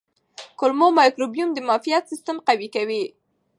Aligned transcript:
کولمو 0.59 0.87
مایکروبیوم 0.99 1.49
د 1.53 1.59
معافیت 1.67 2.03
سیستم 2.11 2.37
قوي 2.47 2.67
کوي. 2.75 3.03